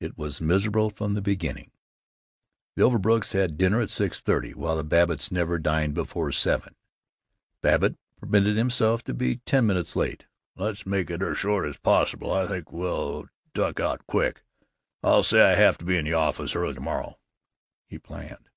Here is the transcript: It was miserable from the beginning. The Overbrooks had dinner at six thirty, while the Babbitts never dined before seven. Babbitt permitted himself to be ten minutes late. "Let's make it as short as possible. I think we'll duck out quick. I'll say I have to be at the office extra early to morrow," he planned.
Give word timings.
It 0.00 0.16
was 0.16 0.40
miserable 0.40 0.88
from 0.88 1.12
the 1.12 1.20
beginning. 1.20 1.70
The 2.76 2.82
Overbrooks 2.82 3.34
had 3.34 3.58
dinner 3.58 3.78
at 3.82 3.90
six 3.90 4.22
thirty, 4.22 4.54
while 4.54 4.74
the 4.74 4.82
Babbitts 4.84 5.30
never 5.30 5.58
dined 5.58 5.92
before 5.92 6.32
seven. 6.32 6.74
Babbitt 7.60 7.98
permitted 8.16 8.56
himself 8.56 9.04
to 9.04 9.12
be 9.12 9.42
ten 9.44 9.66
minutes 9.66 9.96
late. 9.96 10.24
"Let's 10.56 10.86
make 10.86 11.10
it 11.10 11.20
as 11.22 11.36
short 11.36 11.68
as 11.68 11.76
possible. 11.76 12.32
I 12.32 12.46
think 12.48 12.72
we'll 12.72 13.26
duck 13.52 13.80
out 13.80 14.06
quick. 14.06 14.42
I'll 15.02 15.22
say 15.22 15.42
I 15.52 15.56
have 15.56 15.76
to 15.76 15.84
be 15.84 15.98
at 15.98 16.04
the 16.06 16.14
office 16.14 16.44
extra 16.52 16.62
early 16.62 16.74
to 16.76 16.80
morrow," 16.80 17.18
he 17.86 17.98
planned. 17.98 18.48